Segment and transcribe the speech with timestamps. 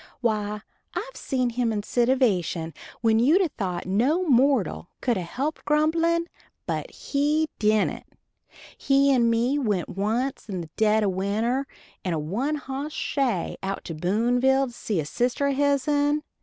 [0.19, 0.61] Why
[0.95, 6.25] I've seen him in sitivation when you'd a thought no mortal could a helped grumblin';
[6.65, 8.07] but he dident.
[8.75, 11.67] He and me went once in the dead of winter
[12.03, 16.23] in a one hoss shay out to Boonville to see a sister o' hisen.